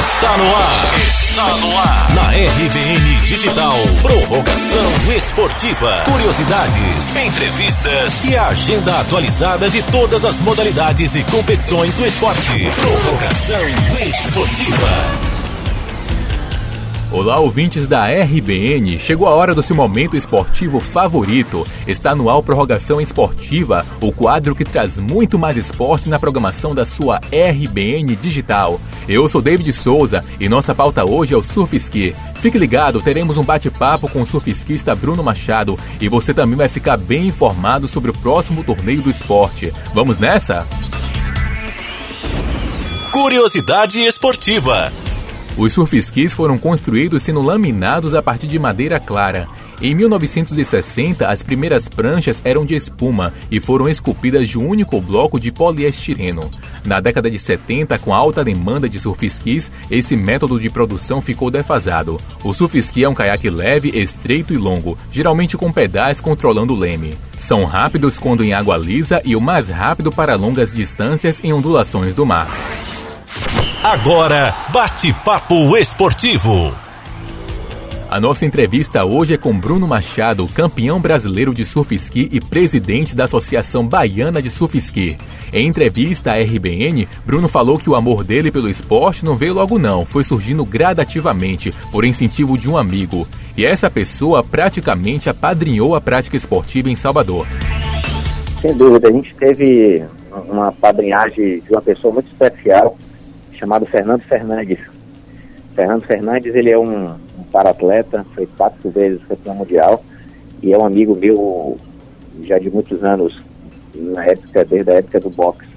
[0.00, 0.98] Está no ar.
[1.06, 2.14] Está no ar.
[2.14, 3.76] Na RBN Digital.
[4.02, 6.04] Prorrogação esportiva.
[6.06, 12.70] Curiosidades, entrevistas e a agenda atualizada de todas as modalidades e competições do esporte.
[12.80, 13.60] Prorrogação
[14.08, 15.29] esportiva.
[17.12, 18.96] Olá, ouvintes da RBN.
[19.00, 21.66] Chegou a hora do seu momento esportivo favorito.
[21.84, 26.86] Está no ar Prorrogação Esportiva, o quadro que traz muito mais esporte na programação da
[26.86, 28.80] sua RBN Digital.
[29.08, 32.14] Eu sou David Souza e nossa pauta hoje é o Surf Ski.
[32.36, 36.96] Fique ligado, teremos um bate-papo com o surfisquista Bruno Machado e você também vai ficar
[36.96, 39.74] bem informado sobre o próximo torneio do esporte.
[39.92, 40.64] Vamos nessa?
[43.10, 44.92] Curiosidade esportiva.
[45.56, 49.48] Os surfskis foram construídos sendo laminados a partir de madeira clara.
[49.82, 55.40] Em 1960, as primeiras pranchas eram de espuma e foram esculpidas de um único bloco
[55.40, 56.50] de poliestireno.
[56.84, 61.50] Na década de 70, com a alta demanda de surfskis, esse método de produção ficou
[61.50, 62.20] defasado.
[62.44, 67.14] O surfski é um caiaque leve, estreito e longo, geralmente com pedais controlando o leme.
[67.38, 72.14] São rápidos quando em água lisa e o mais rápido para longas distâncias em ondulações
[72.14, 72.48] do mar.
[73.82, 76.70] Agora, bate-papo esportivo.
[78.10, 83.16] A nossa entrevista hoje é com Bruno Machado, campeão brasileiro de surf ski e presidente
[83.16, 85.16] da Associação Baiana de Surf Ski.
[85.50, 89.78] Em entrevista à RBN, Bruno falou que o amor dele pelo esporte não veio logo
[89.78, 93.26] não, foi surgindo gradativamente, por incentivo de um amigo.
[93.56, 97.46] E essa pessoa praticamente apadrinhou a prática esportiva em Salvador.
[98.60, 100.04] Sem dúvida, a gente teve
[100.50, 102.98] uma padrinhagem de uma pessoa muito especial,
[103.60, 104.78] chamado Fernando Fernandes.
[105.74, 110.02] Fernando Fernandes, ele é um, um para-atleta, foi quatro vezes campeão mundial
[110.62, 111.78] e é um amigo meu
[112.42, 113.40] já de muitos anos,
[113.94, 115.68] na época, desde a época do boxe,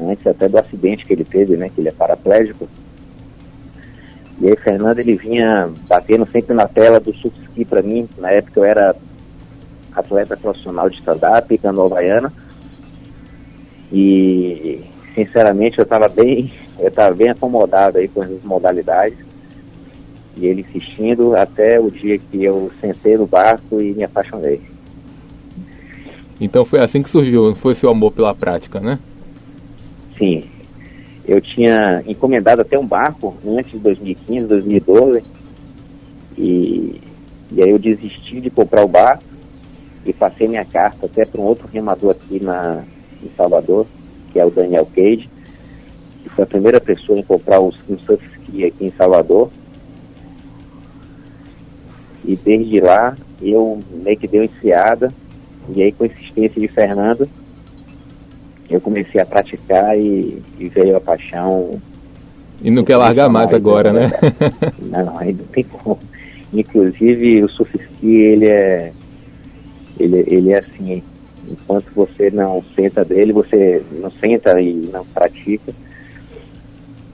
[0.00, 2.68] antes até do acidente que ele teve, né, que ele é paraplégico.
[4.40, 8.30] E aí Fernando, ele vinha batendo sempre na tela do surf ski para mim, na
[8.30, 8.96] época eu era
[9.94, 12.32] atleta profissional de stand-up, canoa havaiana,
[13.92, 19.18] e sinceramente eu estava bem eu estava bem acomodado aí com as modalidades
[20.36, 24.60] e ele insistindo até o dia que eu sentei no barco e me apaixonei.
[26.40, 28.98] Então foi assim que surgiu, foi seu amor pela prática, né?
[30.18, 30.44] Sim.
[31.28, 35.22] Eu tinha encomendado até um barco antes de 2015, 2012
[36.38, 37.00] e,
[37.52, 39.24] e aí eu desisti de comprar o barco
[40.06, 42.82] e passei minha carta até para um outro remador aqui na,
[43.22, 43.86] em Salvador,
[44.32, 45.28] que é o Daniel Cage
[46.22, 49.50] que foi a primeira pessoa em comprar um, surf ski aqui em Salvador.
[52.24, 55.12] E desde lá eu meio que dei uma enfiada,
[55.74, 57.28] e aí com a insistência de Fernando,
[58.68, 61.80] eu comecei a praticar e, e veio a paixão.
[62.62, 64.10] E não quer largar mais, mais agora, né?
[64.78, 65.98] Não, ainda tem como.
[66.52, 68.92] Inclusive o surf ski, ele é,
[69.98, 71.02] ele, ele é assim,
[71.50, 75.72] enquanto você não senta dele, você não senta e não pratica,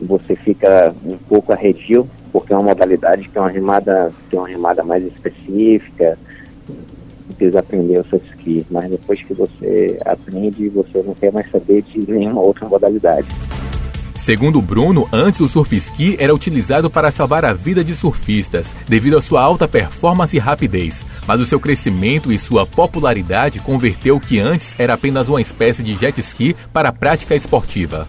[0.00, 4.38] você fica um pouco arredio, porque é uma modalidade que é uma remada, que é
[4.38, 6.18] uma remada mais específica,
[7.36, 12.10] precisa aprender o ski, mas depois que você aprende, você não quer mais saber de
[12.10, 13.26] nenhuma outra modalidade.
[14.24, 19.18] Segundo Bruno, antes o surf ski era utilizado para salvar a vida de surfistas, devido
[19.18, 21.04] à sua alta performance e rapidez.
[21.26, 25.82] Mas o seu crescimento e sua popularidade converteu o que antes era apenas uma espécie
[25.82, 28.08] de jet ski para a prática esportiva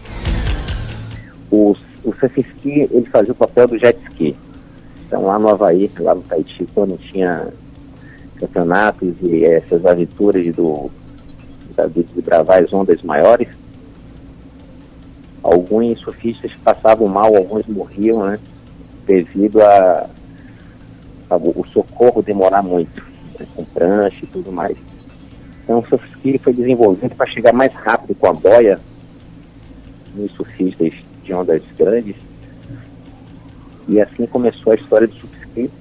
[1.50, 4.36] o, o surf ski ele fazia o papel do jet ski.
[5.06, 7.48] Então lá no Havaí, lá no Tahiti, quando tinha
[8.36, 10.90] campeonatos e essas aventuras do,
[11.76, 13.48] da, de gravar as ondas maiores,
[15.46, 18.40] alguns surfistas passavam mal, alguns morriam, né?
[19.06, 20.08] Devido a,
[21.30, 23.00] a o socorro demorar muito,
[23.38, 24.76] né, com prancha e tudo mais.
[25.62, 26.04] Então o surf
[26.38, 28.80] foi desenvolvido para chegar mais rápido com a boia
[30.14, 30.92] nos surfistas
[31.22, 32.16] de ondas grandes.
[33.88, 35.72] E assim começou a história do subscrito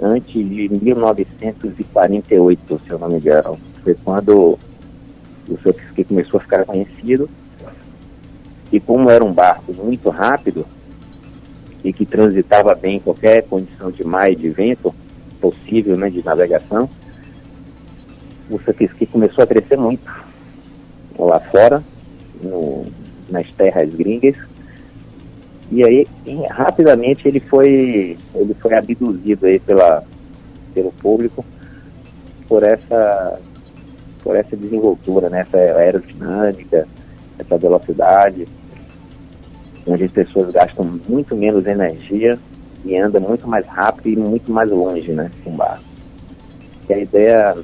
[0.00, 3.58] antes de 1948, se eu não me engano.
[3.82, 4.58] Foi quando
[5.48, 7.28] o subscrito começou a ficar conhecido.
[8.72, 10.66] E como era um barco muito rápido
[11.82, 14.94] e que transitava bem em qualquer condição de mar e de vento
[15.40, 16.88] possível né, de navegação,
[18.50, 20.10] o surf começou a crescer muito
[21.18, 21.82] lá fora,
[22.42, 22.86] no,
[23.28, 24.36] nas terras gringas,
[25.70, 26.06] e aí,
[26.50, 30.02] rapidamente, ele foi, ele foi abduzido aí pela,
[30.72, 31.44] pelo público
[32.48, 33.38] por essa,
[34.22, 35.40] por essa desenvoltura, né?
[35.40, 36.88] essa aerodinâmica,
[37.38, 38.46] essa velocidade.
[39.86, 42.38] onde as pessoas gastam muito menos energia
[42.84, 45.84] e andam muito mais rápido e muito mais longe, né, com barco.
[46.88, 47.56] E a ideia,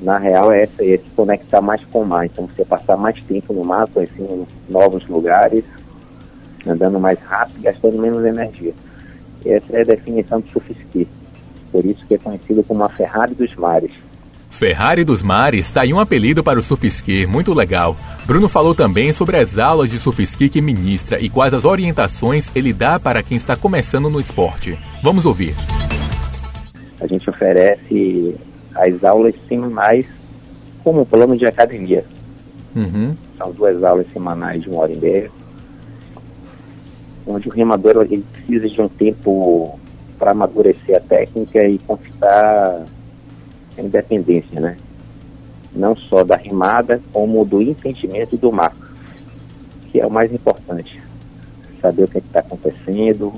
[0.00, 2.26] na real, é essa, é se conectar mais com o mar.
[2.26, 5.64] Então, você passar mais tempo no mar, conhecendo novos lugares,
[6.66, 8.74] andando mais rápido, gastando menos energia.
[9.44, 11.08] Essa é a definição surf ski.
[11.72, 13.92] Por isso que é conhecido como a Ferrari dos mares.
[14.50, 17.96] Ferrari dos Mares está aí um apelido para o surf ski, muito legal.
[18.26, 22.54] Bruno falou também sobre as aulas de surf ski que ministra e quais as orientações
[22.54, 24.78] ele dá para quem está começando no esporte.
[25.02, 25.54] Vamos ouvir.
[27.00, 28.34] A gente oferece
[28.74, 30.06] as aulas semanais
[30.84, 32.04] como plano de academia.
[32.74, 33.16] Uhum.
[33.38, 35.30] São duas aulas semanais de uma hora e meia,
[37.26, 39.78] onde o remador ele precisa de um tempo
[40.18, 42.84] para amadurecer a técnica e conquistar
[43.80, 44.76] independência, né?
[45.74, 48.74] Não só da rimada, como do entendimento do mar,
[49.90, 51.00] que é o mais importante.
[51.80, 53.32] Saber o que é está acontecendo,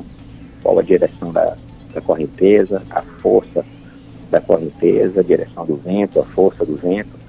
[0.63, 1.57] qual a direção da,
[1.95, 3.65] da correnteza, a força
[4.31, 7.21] da correnteza, a direção do vento, a força do vento.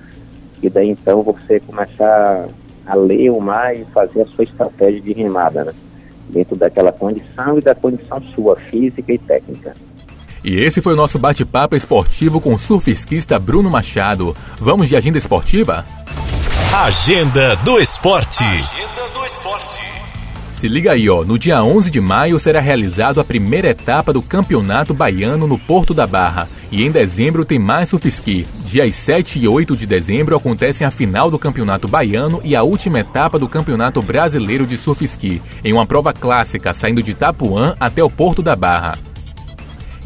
[0.62, 2.48] E daí então você começar
[2.86, 5.74] a ler o mar e fazer a sua estratégia de rimada, né?
[6.30, 9.75] Dentro daquela condição e da condição sua, física e técnica.
[10.44, 14.36] E esse foi o nosso bate-papo esportivo com o surfisquista Bruno Machado.
[14.60, 15.86] Vamos de agenda esportiva?
[16.74, 18.44] Agenda do esporte.
[18.44, 19.80] Agenda do esporte.
[20.51, 21.24] Se liga aí, ó.
[21.24, 25.94] No dia 11 de maio será realizado a primeira etapa do Campeonato Baiano no Porto
[25.94, 26.48] da Barra.
[26.72, 28.48] E em dezembro tem mais surfisqui.
[28.66, 33.00] Dias 7 e 8 de dezembro acontecem a final do Campeonato Baiano e a última
[33.00, 38.10] etapa do Campeonato Brasileiro de Surfisqui, em uma prova clássica saindo de Itapuã até o
[38.10, 38.98] Porto da Barra.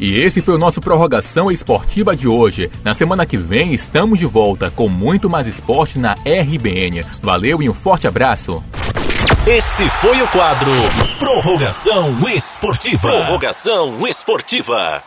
[0.00, 2.70] E esse foi o nosso Prorrogação Esportiva de hoje.
[2.84, 7.04] Na semana que vem estamos de volta com muito mais esporte na RBN.
[7.20, 8.62] Valeu e um forte abraço.
[9.46, 10.70] Esse foi o quadro
[11.18, 13.08] Prorrogação Esportiva.
[13.08, 15.02] Prorrogação Esportiva.